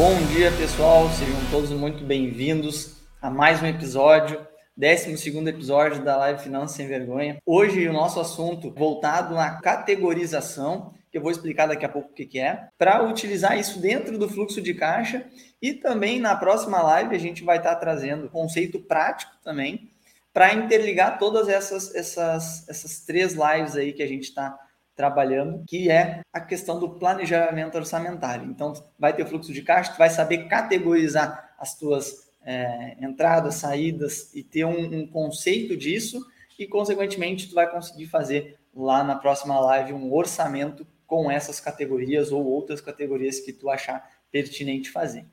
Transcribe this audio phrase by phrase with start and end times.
[0.00, 1.10] Bom dia, pessoal.
[1.10, 4.40] Sejam todos muito bem-vindos a mais um episódio,
[4.74, 7.36] 12 episódio da Live Finanças Sem Vergonha.
[7.44, 12.14] Hoje o nosso assunto voltado à categorização, que eu vou explicar daqui a pouco o
[12.14, 15.26] que, que é, para utilizar isso dentro do fluxo de caixa
[15.60, 19.90] e também na próxima live a gente vai estar trazendo conceito prático também
[20.32, 24.58] para interligar todas essas, essas, essas três lives aí que a gente está
[25.00, 28.44] trabalhando, que é a questão do planejamento orçamentário.
[28.44, 34.30] Então, vai ter fluxo de caixa, tu vai saber categorizar as tuas é, entradas, saídas
[34.34, 36.22] e ter um, um, conceito disso
[36.58, 42.30] e, consequentemente, tu vai conseguir fazer lá na próxima live um orçamento com essas categorias
[42.30, 45.24] ou outras categorias que tu achar pertinente fazer.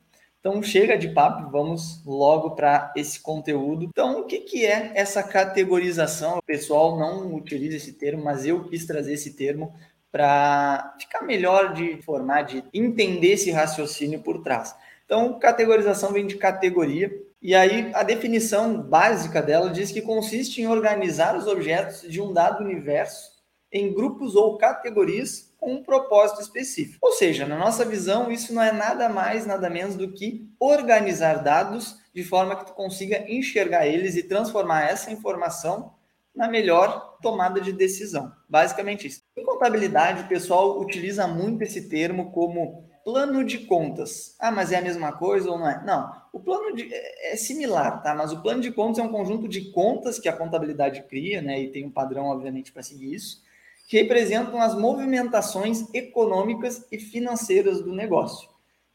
[0.48, 3.84] Então, chega de papo, vamos logo para esse conteúdo.
[3.84, 6.38] Então, o que, que é essa categorização?
[6.38, 9.74] O pessoal não utiliza esse termo, mas eu quis trazer esse termo
[10.10, 14.74] para ficar melhor de formar, de entender esse raciocínio por trás.
[15.04, 20.66] Então, categorização vem de categoria, e aí a definição básica dela diz que consiste em
[20.66, 23.32] organizar os objetos de um dado universo
[23.70, 26.98] em grupos ou categorias com um propósito específico.
[27.02, 31.42] Ou seja, na nossa visão, isso não é nada mais, nada menos do que organizar
[31.42, 35.92] dados de forma que tu consiga enxergar eles e transformar essa informação
[36.34, 38.32] na melhor tomada de decisão.
[38.48, 39.20] Basicamente isso.
[39.36, 44.36] Em contabilidade, o pessoal utiliza muito esse termo como plano de contas.
[44.38, 45.82] Ah, mas é a mesma coisa ou não é?
[45.84, 48.14] Não, o plano de, é, é similar, tá?
[48.14, 51.60] Mas o plano de contas é um conjunto de contas que a contabilidade cria, né?
[51.60, 53.42] E tem um padrão, obviamente, para seguir isso
[53.88, 58.50] que representam as movimentações econômicas e financeiras do negócio.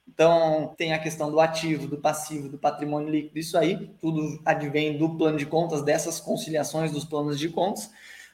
[0.08, 4.96] Então, tem a questão do ativo, do passivo, do patrimônio líquido, isso aí, tudo advém
[4.96, 7.90] do plano de contas, dessas conciliações dos planos de contas,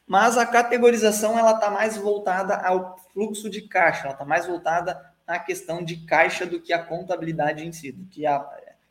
[0.06, 5.00] mas a categorização ela está mais voltada ao fluxo de caixa, ela está mais voltada
[5.26, 8.46] à questão de caixa do que a contabilidade em si, do que a,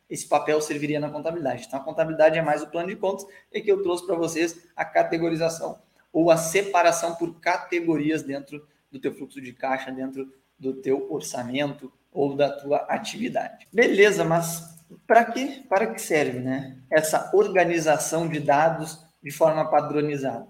[0.09, 1.65] esse papel serviria na contabilidade.
[1.67, 4.57] Então, a contabilidade é mais o plano de contas, e que eu trouxe para vocês
[4.75, 5.77] a categorização
[6.11, 11.91] ou a separação por categorias dentro do teu fluxo de caixa, dentro do teu orçamento
[12.11, 13.67] ou da tua atividade.
[13.71, 16.77] Beleza, mas para que para que serve, né?
[16.91, 20.47] Essa organização de dados de forma padronizada.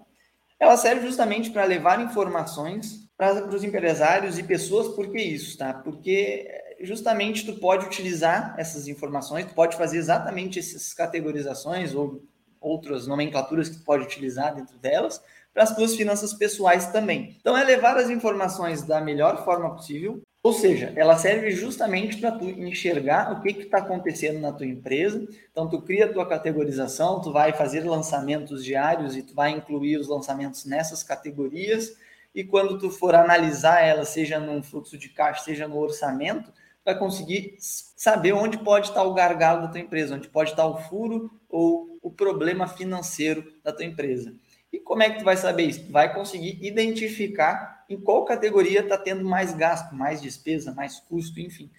[0.58, 5.74] Ela serve justamente para levar informações para os empresários e pessoas, por que isso, tá?
[5.74, 6.48] Porque
[6.80, 12.22] justamente tu pode utilizar essas informações, tu pode fazer exatamente essas categorizações ou
[12.58, 15.22] outras nomenclaturas que tu pode utilizar dentro delas,
[15.52, 17.36] para as tuas finanças pessoais também.
[17.40, 22.32] Então, é levar as informações da melhor forma possível, ou seja, ela serve justamente para
[22.32, 25.28] tu enxergar o que está acontecendo na tua empresa.
[25.50, 29.98] Então, tu cria a tua categorização, tu vai fazer lançamentos diários e tu vai incluir
[29.98, 31.94] os lançamentos nessas categorias.
[32.34, 36.50] E quando tu for analisar ela, seja num fluxo de caixa, seja no orçamento,
[36.84, 40.78] vai conseguir saber onde pode estar o gargalo da tua empresa, onde pode estar o
[40.78, 44.34] furo ou o problema financeiro da tua empresa.
[44.72, 45.86] E como é que tu vai saber isso?
[45.86, 51.40] Tu vai conseguir identificar em qual categoria está tendo mais gasto, mais despesa, mais custo,
[51.40, 51.70] enfim.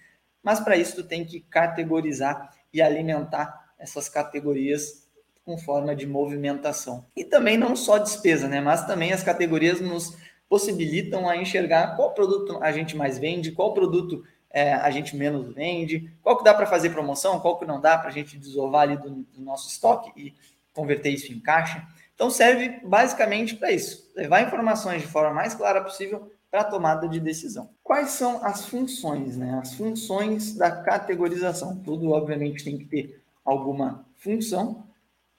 [0.42, 5.08] Mas para isso tu tem que categorizar e alimentar essas categorias
[5.44, 7.04] com forma de movimentação.
[7.16, 8.60] E também não só despesa, né?
[8.60, 10.16] Mas também as categorias nos
[10.48, 15.52] possibilitam a enxergar qual produto a gente mais vende, qual produto é, a gente menos
[15.54, 18.82] vende, qual que dá para fazer promoção, qual que não dá para a gente desovar
[18.82, 20.34] ali do, do nosso estoque e
[20.74, 21.86] converter isso em caixa.
[22.22, 27.08] Então serve basicamente para isso, levar informações de forma mais clara possível para a tomada
[27.08, 27.70] de decisão.
[27.82, 29.58] Quais são as funções, né?
[29.60, 31.82] As funções da categorização.
[31.82, 34.86] Tudo obviamente tem que ter alguma função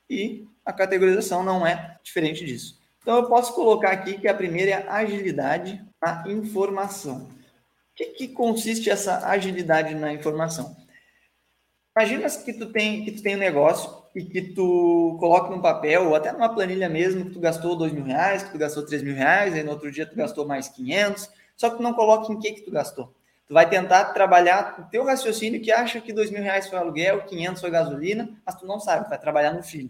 [0.10, 2.78] e a categorização não é diferente disso.
[3.02, 7.30] Então eu posso colocar aqui que a primeira é a agilidade na informação.
[7.30, 10.76] O que, que consiste essa agilidade na informação?
[11.96, 16.08] Imagina que tu tem que tu tem um negócio e que tu coloca num papel,
[16.08, 19.02] ou até numa planilha mesmo, que tu gastou dois mil reais, que tu gastou três
[19.02, 22.32] mil reais, aí no outro dia tu gastou mais 500, só que tu não coloca
[22.32, 23.14] em que que tu gastou.
[23.48, 27.26] Tu vai tentar trabalhar o teu raciocínio que acha que dois mil reais foi aluguel,
[27.26, 29.90] 500 foi gasolina, mas tu não sabe, tu vai trabalhar no filho.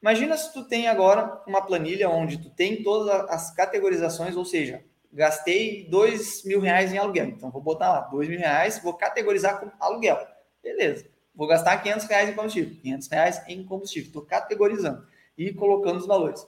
[0.00, 4.82] Imagina se tu tem agora uma planilha onde tu tem todas as categorizações, ou seja,
[5.12, 9.60] gastei dois mil reais em aluguel, então vou botar lá dois mil reais, vou categorizar
[9.60, 10.18] com aluguel.
[10.62, 15.06] Beleza vou gastar 500 reais em combustível, 500 reais em combustível, estou categorizando
[15.36, 16.44] e colocando os valores.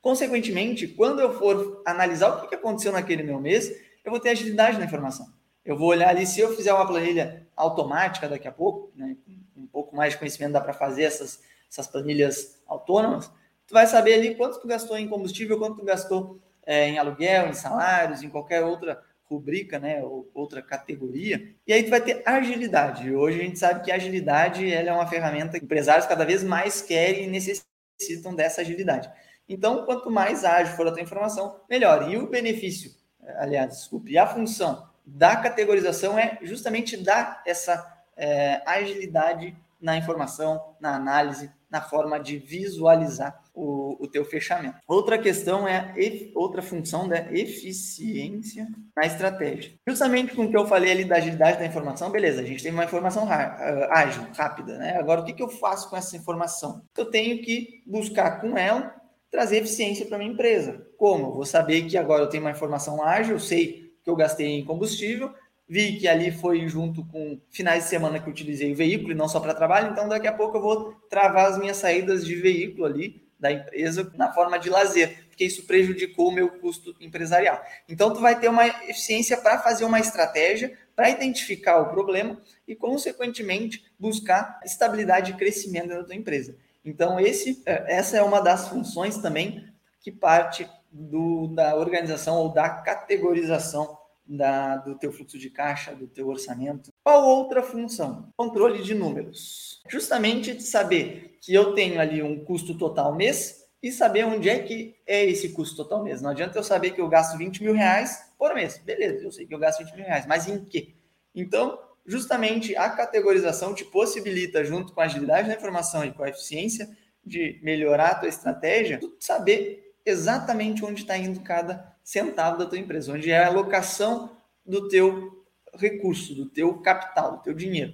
[0.00, 3.74] Consequentemente, quando eu for analisar o que aconteceu naquele meu mês,
[4.04, 5.26] eu vou ter agilidade na informação.
[5.64, 9.16] Eu vou olhar ali, se eu fizer uma planilha automática daqui a pouco, né,
[9.56, 13.28] um pouco mais de conhecimento dá para fazer essas, essas planilhas autônomas,
[13.66, 17.48] tu vai saber ali quanto tu gastou em combustível, quanto tu gastou é, em aluguel,
[17.48, 19.02] em salários, em qualquer outra
[19.34, 21.54] rubrica, né, ou outra categoria.
[21.66, 23.14] E aí tu vai ter agilidade.
[23.14, 26.42] Hoje a gente sabe que a agilidade ela é uma ferramenta que empresários cada vez
[26.42, 29.10] mais querem e necessitam dessa agilidade.
[29.48, 32.10] Então, quanto mais ágil for a tua informação, melhor.
[32.10, 32.92] E o benefício,
[33.36, 40.74] aliás, desculpe, e a função da categorização é justamente dar essa é, agilidade na informação,
[40.80, 44.76] na análise, na forma de visualizar o, o teu fechamento.
[44.86, 45.94] Outra questão é
[46.34, 48.66] outra função da eficiência
[48.96, 49.72] na estratégia.
[49.86, 52.72] Justamente com o que eu falei ali da agilidade da informação, beleza, a gente tem
[52.72, 54.96] uma informação ah, ágil, rápida, né?
[54.98, 56.82] Agora, o que, que eu faço com essa informação?
[56.98, 58.94] Eu tenho que buscar com ela
[59.30, 60.86] trazer eficiência para minha empresa.
[60.96, 61.28] Como?
[61.28, 64.64] Eu vou saber que agora eu tenho uma informação ágil, sei que eu gastei em
[64.64, 65.32] combustível,
[65.68, 69.28] vi que ali foi junto com finais de semana que utilizei o veículo e não
[69.28, 72.84] só para trabalho, então daqui a pouco eu vou travar as minhas saídas de veículo
[72.84, 77.62] ali da empresa na forma de lazer, porque isso prejudicou o meu custo empresarial.
[77.86, 82.74] Então tu vai ter uma eficiência para fazer uma estratégia, para identificar o problema e
[82.74, 86.56] consequentemente buscar estabilidade e crescimento da tua empresa.
[86.82, 89.68] Então esse é, essa é uma das funções também
[90.00, 96.06] que parte do, da organização ou da categorização da, do teu fluxo de caixa, do
[96.06, 96.90] teu orçamento.
[97.02, 98.30] Qual outra função?
[98.38, 99.82] Controle de números.
[99.86, 104.60] Justamente de saber que eu tenho ali um custo total mês e saber onde é
[104.60, 106.22] que é esse custo total mês.
[106.22, 108.78] Não adianta eu saber que eu gasto 20 mil reais por mês.
[108.78, 110.94] Beleza, eu sei que eu gasto 20 mil reais, mas em quê?
[111.34, 116.30] Então, justamente a categorização te possibilita, junto com a agilidade da informação e com a
[116.30, 116.88] eficiência
[117.22, 123.12] de melhorar a tua estratégia, saber exatamente onde está indo cada centavo da tua empresa,
[123.12, 125.44] onde é a alocação do teu
[125.74, 127.92] recurso, do teu capital, do teu dinheiro.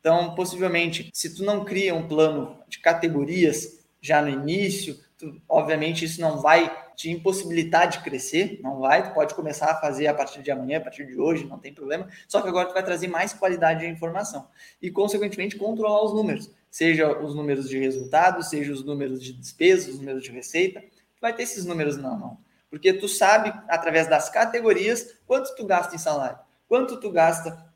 [0.00, 6.04] Então, possivelmente, se tu não cria um plano de categorias já no início, tu, obviamente
[6.04, 10.14] isso não vai te impossibilitar de crescer, não vai, tu pode começar a fazer a
[10.14, 12.82] partir de amanhã, a partir de hoje, não tem problema, só que agora tu vai
[12.82, 14.48] trazer mais qualidade de informação
[14.80, 19.94] e, consequentemente, controlar os números, seja os números de resultados, seja os números de despesas,
[19.94, 22.38] os números de receita, tu vai ter esses números na mão.
[22.70, 27.67] Porque tu sabe, através das categorias, quanto tu gasta em salário, quanto tu gasta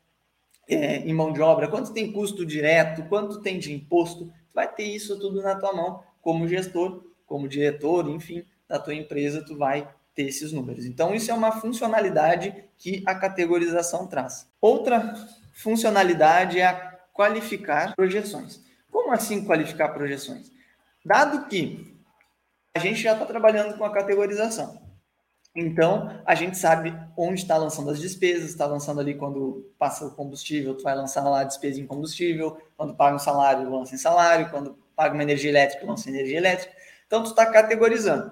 [0.67, 4.25] é, em mão de obra, quanto tem custo direto, quanto tem de imposto.
[4.25, 8.93] Tu vai ter isso tudo na tua mão, como gestor, como diretor, enfim, da tua
[8.93, 10.85] empresa, tu vai ter esses números.
[10.85, 14.47] Então, isso é uma funcionalidade que a categorização traz.
[14.61, 15.15] Outra
[15.53, 16.75] funcionalidade é a
[17.11, 18.61] qualificar projeções.
[18.91, 20.51] Como assim qualificar projeções?
[21.03, 21.93] Dado que
[22.75, 24.82] a gente já está trabalhando com a categorização.
[25.55, 30.11] Então, a gente sabe onde está lançando as despesas, está lançando ali quando passa o
[30.11, 33.99] combustível, tu vai lançar lá a despesa em combustível, quando paga um salário, lança em
[33.99, 36.75] salário, quando paga uma energia elétrica, lança em energia elétrica.
[37.05, 38.31] Então, tu está categorizando.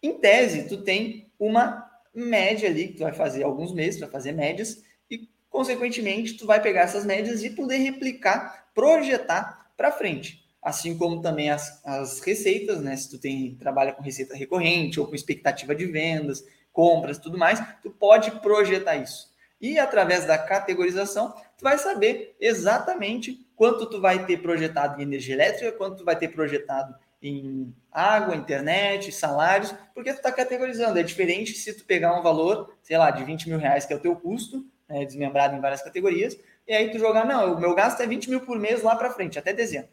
[0.00, 4.30] Em tese, tu tem uma média ali, que tu vai fazer alguns meses, vai fazer
[4.30, 10.96] médias, e, consequentemente, tu vai pegar essas médias e poder replicar, projetar para frente assim
[10.96, 12.96] como também as, as receitas, né?
[12.96, 17.62] Se tu tem trabalha com receita recorrente ou com expectativa de vendas, compras, tudo mais,
[17.82, 19.32] tu pode projetar isso.
[19.60, 25.34] E através da categorização, tu vai saber exatamente quanto tu vai ter projetado em energia
[25.34, 30.98] elétrica, quanto tu vai ter projetado em água, internet, salários, porque tu está categorizando.
[30.98, 33.96] É diferente se tu pegar um valor, sei lá, de 20 mil reais, que é
[33.96, 36.36] o teu custo, né, desmembrado em várias categorias,
[36.66, 39.10] e aí tu jogar, não, o meu gasto é 20 mil por mês lá para
[39.10, 39.88] frente, até dezembro.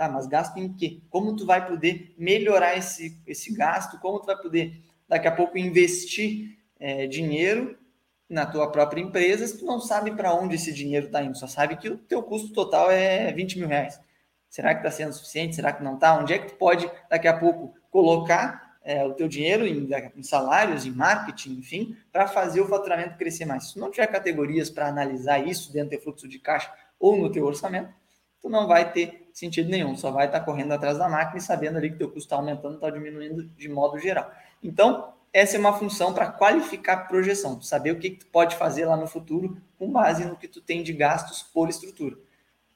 [0.00, 1.02] Tá, mas gasto em quê?
[1.10, 4.00] Como tu vai poder melhorar esse, esse gasto?
[4.00, 7.78] Como tu vai poder, daqui a pouco, investir é, dinheiro
[8.26, 11.36] na tua própria empresa se tu não sabe para onde esse dinheiro está indo?
[11.36, 14.00] Só sabe que o teu custo total é 20 mil reais.
[14.48, 15.54] Será que está sendo suficiente?
[15.54, 16.18] Será que não está?
[16.18, 20.22] Onde é que tu pode, daqui a pouco, colocar é, o teu dinheiro em, em,
[20.22, 23.72] salários, em marketing, enfim, para fazer o faturamento crescer mais?
[23.72, 27.44] Se não tiver categorias para analisar isso dentro do fluxo de caixa ou no teu
[27.44, 27.92] orçamento,
[28.40, 31.78] tu não vai ter sentido nenhum, só vai estar correndo atrás da máquina e sabendo
[31.78, 34.30] ali que teu custo está aumentando, está diminuindo de modo geral.
[34.62, 38.84] Então, essa é uma função para qualificar projeção, saber o que, que tu pode fazer
[38.84, 42.16] lá no futuro com base no que tu tem de gastos por estrutura.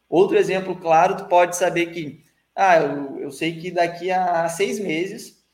[0.09, 4.79] Outro exemplo claro, tu pode saber que, ah, eu, eu sei que daqui a seis
[4.79, 5.45] meses,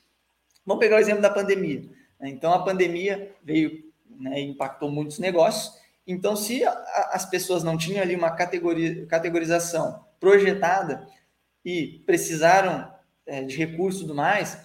[0.65, 1.81] vamos pegar o exemplo da pandemia.
[2.19, 2.29] Né?
[2.29, 8.15] Então, a pandemia veio né, impactou muitos negócios, então, se as pessoas não tinham ali
[8.15, 11.05] uma categorização projetada
[11.65, 12.89] e precisaram
[13.25, 14.57] é, de recurso tudo mais,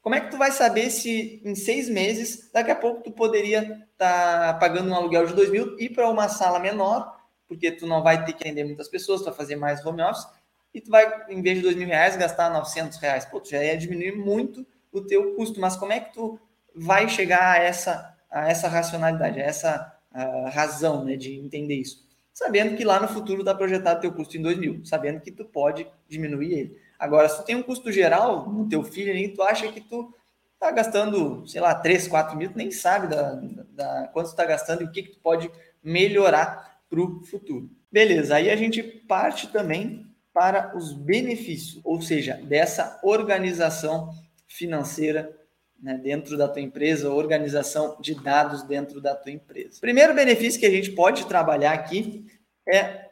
[0.00, 3.60] como é que tu vai saber se em seis meses, daqui a pouco tu poderia
[3.92, 7.16] estar tá pagando um aluguel de dois mil e ir para uma sala menor,
[7.46, 10.26] porque tu não vai ter que atender muitas pessoas, tu vai fazer mais home office,
[10.74, 13.26] e tu vai, em vez de dois mil reais, gastar 900 reais.
[13.26, 16.40] Pô, tu já ia diminuir muito o teu custo, mas como é que tu
[16.74, 22.06] vai chegar a essa, a essa racionalidade, a essa a razão né, de entender isso?
[22.32, 25.44] Sabendo que lá no futuro está projetado teu custo em 2 mil, sabendo que tu
[25.44, 26.80] pode diminuir ele.
[26.98, 30.14] Agora, se tu tem um custo geral no teu filho tu acha que tu
[30.58, 33.34] tá gastando, sei lá, 3, 4 mil, tu nem sabe da,
[33.70, 35.50] da, quanto tu está gastando e o que, que tu pode
[35.82, 37.68] melhorar para o futuro.
[37.90, 44.14] Beleza, aí a gente parte também para os benefícios, ou seja, dessa organização
[44.46, 45.36] financeira
[45.82, 49.80] né, dentro da tua empresa, organização de dados dentro da tua empresa.
[49.80, 52.24] Primeiro benefício que a gente pode trabalhar aqui
[52.66, 53.10] é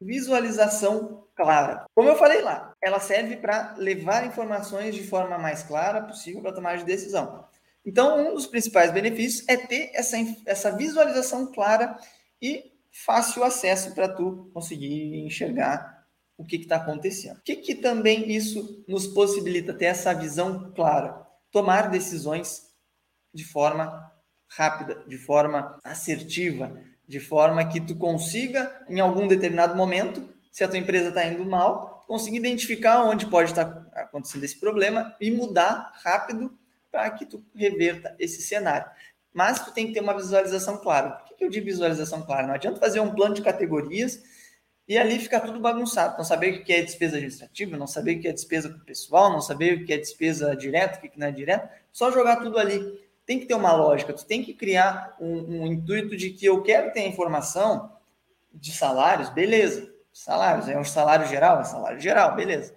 [0.00, 1.84] visualização clara.
[1.94, 6.52] Como eu falei lá, ela serve para levar informações de forma mais clara possível para
[6.52, 7.44] tomar de decisão.
[7.84, 10.16] Então, um dos principais benefícios é ter essa,
[10.46, 11.98] essa visualização clara
[12.40, 12.72] e
[13.04, 16.06] fácil acesso para tu conseguir enxergar
[16.36, 17.38] o que está acontecendo.
[17.38, 21.29] O que, que também isso nos possibilita ter essa visão clara?
[21.50, 22.70] Tomar decisões
[23.32, 24.10] de forma
[24.48, 26.76] rápida, de forma assertiva,
[27.06, 31.44] de forma que tu consiga, em algum determinado momento, se a tua empresa está indo
[31.44, 36.56] mal, conseguir identificar onde pode estar tá acontecendo esse problema e mudar rápido
[36.90, 38.90] para que tu reverta esse cenário.
[39.32, 41.10] Mas tu tem que ter uma visualização clara.
[41.10, 42.46] Por que eu digo visualização clara?
[42.46, 44.20] Não adianta fazer um plano de categorias
[44.88, 46.16] e ali ficar tudo bagunçado.
[46.18, 49.30] Não saber o que é despesa administrativa, não saber o que é despesa com pessoal,
[49.30, 51.68] não saber o que é despesa direta, o que não é direto.
[51.92, 53.00] Só jogar tudo ali.
[53.24, 56.62] Tem que ter uma lógica, tu tem que criar um, um intuito de que eu
[56.62, 57.92] quero ter a informação
[58.52, 60.68] de salários, beleza salários.
[60.68, 61.60] É um salário geral?
[61.60, 62.74] É salário geral, beleza.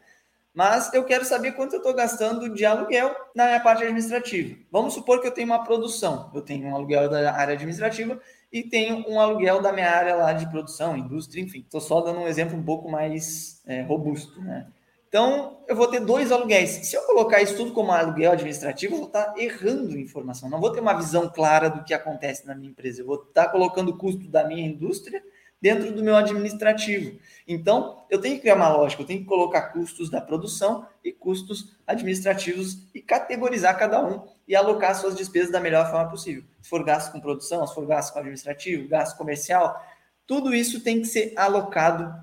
[0.54, 4.56] Mas eu quero saber quanto eu estou gastando de aluguel na minha parte administrativa.
[4.72, 6.30] Vamos supor que eu tenho uma produção.
[6.34, 8.20] Eu tenho um aluguel da área administrativa
[8.54, 11.62] e tenho um aluguel da minha área lá de produção, indústria, enfim.
[11.62, 14.68] Estou só dando um exemplo um pouco mais é, robusto, né?
[15.10, 16.70] Então, eu vou ter dois aluguéis.
[16.70, 20.50] Se eu colocar isso tudo como aluguel administrativo, eu vou estar errando informação.
[20.50, 23.02] Não vou ter uma visão clara do que acontece na minha empresa.
[23.02, 25.24] Eu vou estar colocando o custo da minha indústria
[25.60, 27.20] dentro do meu administrativo.
[27.48, 31.12] Então, eu tenho que criar uma lógica, eu tenho que colocar custos da produção e
[31.12, 36.44] custos administrativos e categorizar cada um e alocar suas despesas da melhor forma possível.
[36.62, 39.82] Se for gasto com produção, se for gasto com administrativo, gasto comercial,
[40.28, 42.14] tudo isso tem que ser alocado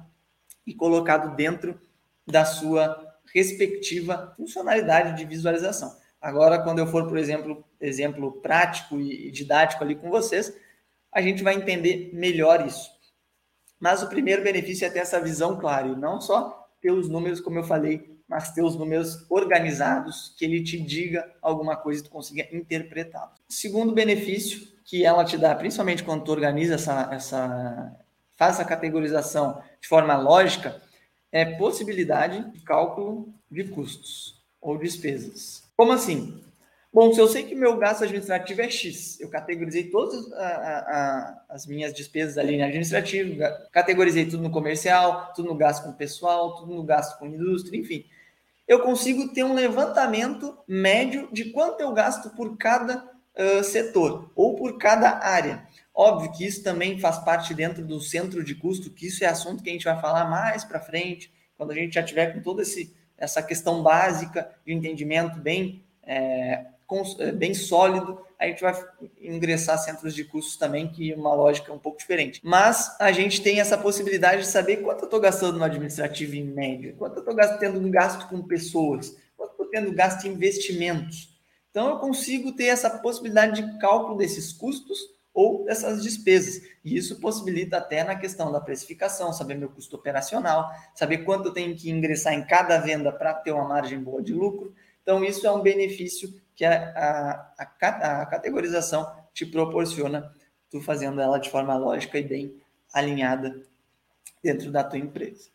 [0.66, 1.80] e colocado dentro
[2.26, 5.96] da sua respectiva funcionalidade de visualização.
[6.20, 10.54] Agora, quando eu for, por exemplo, exemplo prático e didático ali com vocês,
[11.12, 12.90] a gente vai entender melhor isso.
[13.78, 17.40] Mas o primeiro benefício é ter essa visão clara, e não só ter os números,
[17.40, 22.04] como eu falei, mas ter os números organizados, que ele te diga alguma coisa e
[22.04, 23.40] tu consiga interpretá-los.
[23.48, 27.92] Segundo benefício que ela te dá, principalmente quando tu organiza essa, essa
[28.36, 30.80] faz essa categorização de forma lógica,
[31.32, 35.64] é possibilidade de cálculo de custos ou despesas.
[35.76, 36.40] Como assim?
[36.92, 41.44] Bom, se eu sei que meu gasto administrativo é X, eu categorizei todas a, a,
[41.48, 43.40] as minhas despesas ali no administrativo,
[43.72, 48.04] categorizei tudo no comercial, tudo no gasto com pessoal, tudo no gasto com indústria, enfim.
[48.70, 54.54] Eu consigo ter um levantamento médio de quanto eu gasto por cada uh, setor ou
[54.54, 55.66] por cada área.
[55.92, 59.60] Óbvio que isso também faz parte dentro do centro de custo, que isso é assunto
[59.60, 62.62] que a gente vai falar mais para frente, quando a gente já tiver com toda
[63.18, 66.66] essa questão básica de entendimento bem é,
[67.34, 68.74] bem sólido, a gente vai
[69.20, 72.40] ingressar centros de custos também, que é uma lógica um pouco diferente.
[72.42, 76.44] Mas a gente tem essa possibilidade de saber quanto eu estou gastando no administrativo em
[76.44, 80.32] média, quanto eu estou tendo um gasto com pessoas, quanto eu estou tendo gasto em
[80.32, 81.38] investimentos.
[81.70, 84.98] Então eu consigo ter essa possibilidade de cálculo desses custos
[85.32, 86.62] ou dessas despesas.
[86.84, 91.52] E isso possibilita até na questão da precificação, saber meu custo operacional, saber quanto eu
[91.52, 94.74] tenho que ingressar em cada venda para ter uma margem boa de lucro.
[95.02, 100.30] Então, isso é um benefício que a, a, a, categorização te proporciona,
[100.70, 102.54] tu fazendo ela de forma lógica e bem
[102.92, 103.62] alinhada
[104.44, 105.48] dentro da tua empresa.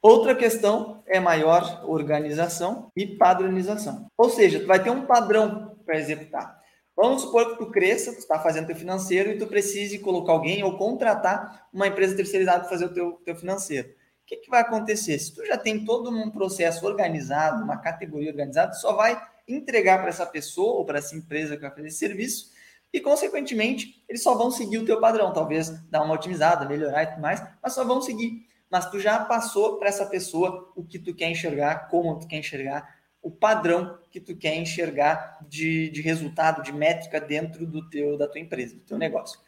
[0.00, 4.10] Outra questão é maior organização e padronização.
[4.16, 6.58] Ou seja, tu vai ter um padrão para executar.
[6.96, 10.64] Vamos supor que tu cresça, tu está fazendo teu financeiro e tu precise colocar alguém
[10.64, 13.88] ou contratar uma empresa terceirizada para fazer o teu, teu financeiro.
[13.88, 13.92] O
[14.24, 15.18] que, que vai acontecer?
[15.18, 20.08] Se tu já tem todo um processo organizado, uma categoria organizada, só vai entregar para
[20.08, 22.50] essa pessoa ou para essa empresa que vai fazer esse serviço
[22.92, 27.06] e, consequentemente, eles só vão seguir o teu padrão, talvez dar uma otimizada, melhorar e
[27.08, 28.46] tudo mais, mas só vão seguir.
[28.70, 32.38] Mas tu já passou para essa pessoa o que tu quer enxergar, como tu quer
[32.38, 38.16] enxergar, o padrão que tu quer enxergar de, de resultado, de métrica dentro do teu
[38.16, 39.38] da tua empresa, do teu negócio.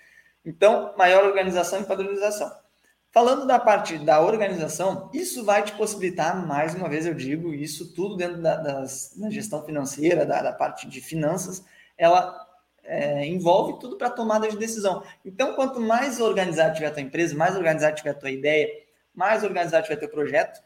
[0.44, 2.50] Então, maior organização e padronização.
[3.10, 7.94] Falando da parte da organização, isso vai te possibilitar, mais uma vez eu digo, isso
[7.94, 11.64] tudo dentro da, das, da gestão financeira, da, da parte de finanças,
[11.96, 12.46] ela
[12.84, 15.02] é, envolve tudo para tomada de decisão.
[15.24, 18.68] Então, quanto mais organizado tiver a tua empresa, mais organizado tiver a tua ideia,
[19.14, 20.62] mais organizado tiver teu projeto,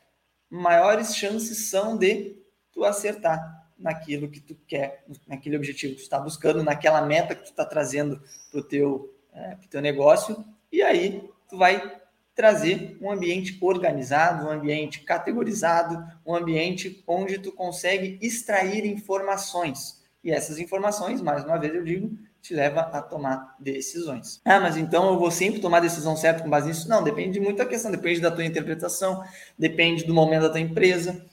[0.51, 2.37] maiores chances são de
[2.73, 3.41] tu acertar
[3.79, 7.65] naquilo que tu quer, naquele objetivo que tu está buscando, naquela meta que tu está
[7.65, 8.21] trazendo
[8.51, 12.02] para o teu, é, teu negócio, e aí tu vai
[12.35, 20.03] trazer um ambiente organizado, um ambiente categorizado, um ambiente onde tu consegue extrair informações.
[20.25, 24.41] E essas informações, mais uma vez eu digo, te leva a tomar decisões.
[24.45, 26.89] Ah, mas então eu vou sempre tomar a decisão certa com base nisso?
[26.89, 29.23] Não, depende de muita questão, depende da tua interpretação,
[29.57, 31.25] depende do momento da tua empresa,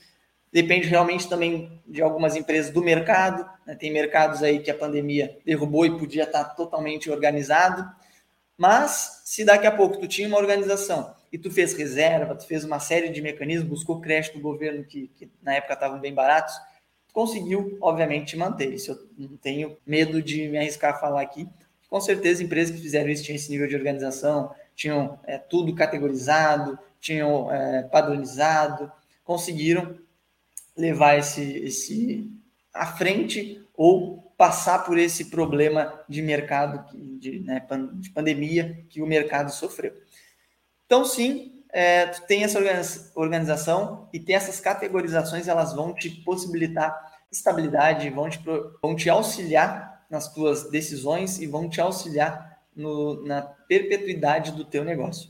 [0.51, 3.47] depende realmente também de algumas empresas do mercado.
[3.65, 3.75] Né?
[3.75, 7.89] Tem mercados aí que a pandemia derrubou e podia estar totalmente organizado.
[8.59, 12.65] Mas se daqui a pouco tu tinha uma organização e tu fez reserva, tu fez
[12.65, 16.53] uma série de mecanismos, buscou crédito do governo que, que na época estavam bem baratos,
[17.13, 18.73] conseguiu, obviamente, manter.
[18.73, 21.47] Isso eu não tenho medo de me arriscar a falar aqui.
[21.89, 26.77] Com certeza, empresas que fizeram isso tinham esse nível de organização, tinham é, tudo categorizado,
[26.99, 28.91] tinham é, padronizado,
[29.23, 29.97] conseguiram
[30.75, 32.29] levar esse, esse
[32.73, 37.61] à frente ou passar por esse problema de mercado, de, né,
[37.95, 39.91] de pandemia que o mercado sofreu.
[40.85, 42.57] Então, sim, é, tu tem essa
[43.15, 48.39] organização e tem essas categorizações, elas vão te possibilitar estabilidade, vão te,
[48.81, 54.85] vão te auxiliar nas tuas decisões e vão te auxiliar no, na perpetuidade do teu
[54.85, 55.29] negócio.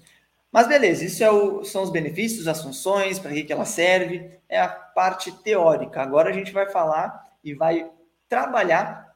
[0.51, 4.29] Mas beleza, isso é o, são os benefícios, as funções, para que, que ela serve,
[4.47, 5.99] é a parte teórica.
[5.99, 7.89] Agora a gente vai falar e vai
[8.29, 9.09] trabalhar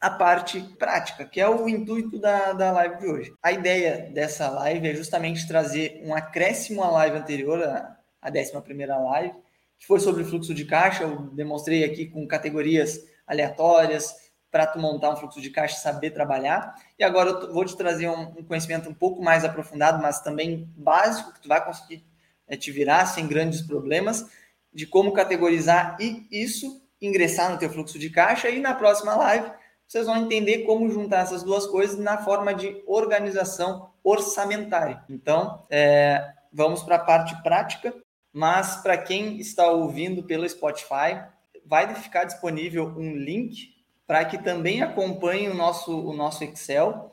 [0.00, 3.34] a parte prática, que é o intuito da, da live de hoje.
[3.42, 8.52] A ideia dessa live é justamente trazer um acréscimo à live anterior, a, a 11
[8.86, 9.34] live,
[9.78, 11.02] que foi sobre fluxo de caixa.
[11.02, 14.14] Eu demonstrei aqui com categorias aleatórias
[14.50, 16.74] para tu montar um fluxo de caixa saber trabalhar.
[16.98, 20.70] E agora eu vou te trazer um, um, conhecimento um pouco mais aprofundado, mas também
[20.76, 22.04] básico, que tu vai conseguir
[22.46, 24.26] é, te virar sem grandes problemas,
[24.72, 28.48] de como categorizar e isso ingressar no teu fluxo de caixa.
[28.48, 29.50] E na próxima live
[29.86, 35.04] vocês vão entender como juntar essas duas coisas na forma de organização orçamentária.
[35.08, 37.94] Então, é, vamos para a parte prática,
[38.32, 41.22] mas para quem está ouvindo pelo Spotify,
[41.64, 43.74] vai ficar disponível um link
[44.06, 47.12] para que também acompanhe o nosso, o nosso Excel.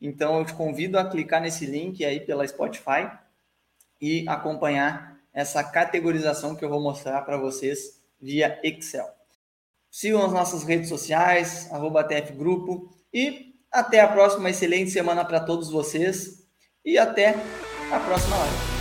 [0.00, 3.10] Então, eu te convido a clicar nesse link aí pela Spotify
[4.00, 9.17] e acompanhar essa categorização que eu vou mostrar para vocês via Excel.
[9.90, 12.88] Sigam as nossas redes sociais, arroba TF Grupo.
[13.12, 16.46] E até a próxima excelente semana para todos vocês.
[16.84, 17.34] E até
[17.92, 18.77] a próxima live.